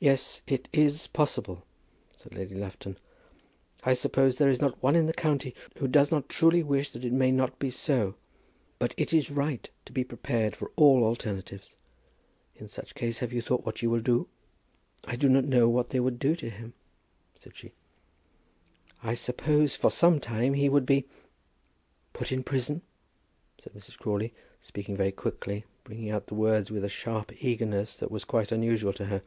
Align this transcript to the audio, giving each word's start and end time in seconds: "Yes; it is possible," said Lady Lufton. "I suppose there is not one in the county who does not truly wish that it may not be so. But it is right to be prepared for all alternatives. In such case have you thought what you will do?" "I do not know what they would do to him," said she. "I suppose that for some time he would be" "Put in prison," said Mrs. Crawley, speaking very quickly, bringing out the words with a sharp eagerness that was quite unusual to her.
"Yes; 0.00 0.42
it 0.48 0.66
is 0.72 1.06
possible," 1.06 1.64
said 2.16 2.34
Lady 2.34 2.56
Lufton. 2.56 2.98
"I 3.84 3.94
suppose 3.94 4.38
there 4.38 4.50
is 4.50 4.60
not 4.60 4.82
one 4.82 4.96
in 4.96 5.06
the 5.06 5.12
county 5.12 5.54
who 5.76 5.86
does 5.86 6.10
not 6.10 6.28
truly 6.28 6.64
wish 6.64 6.90
that 6.90 7.04
it 7.04 7.12
may 7.12 7.30
not 7.30 7.60
be 7.60 7.70
so. 7.70 8.16
But 8.80 8.92
it 8.96 9.12
is 9.12 9.30
right 9.30 9.70
to 9.84 9.92
be 9.92 10.02
prepared 10.02 10.56
for 10.56 10.72
all 10.74 11.04
alternatives. 11.04 11.76
In 12.56 12.66
such 12.66 12.96
case 12.96 13.20
have 13.20 13.32
you 13.32 13.40
thought 13.40 13.64
what 13.64 13.82
you 13.82 13.88
will 13.88 14.00
do?" 14.00 14.26
"I 15.04 15.14
do 15.14 15.28
not 15.28 15.44
know 15.44 15.68
what 15.68 15.90
they 15.90 16.00
would 16.00 16.18
do 16.18 16.34
to 16.36 16.50
him," 16.50 16.72
said 17.38 17.56
she. 17.56 17.70
"I 19.00 19.14
suppose 19.14 19.74
that 19.74 19.80
for 19.80 19.92
some 19.92 20.18
time 20.18 20.54
he 20.54 20.68
would 20.68 20.86
be" 20.86 21.04
"Put 22.14 22.32
in 22.32 22.42
prison," 22.42 22.82
said 23.60 23.74
Mrs. 23.74 23.96
Crawley, 23.96 24.34
speaking 24.60 24.96
very 24.96 25.12
quickly, 25.12 25.64
bringing 25.84 26.10
out 26.10 26.26
the 26.26 26.34
words 26.34 26.72
with 26.72 26.84
a 26.84 26.88
sharp 26.88 27.30
eagerness 27.44 27.96
that 27.98 28.10
was 28.10 28.24
quite 28.24 28.50
unusual 28.50 28.92
to 28.94 29.04
her. 29.06 29.22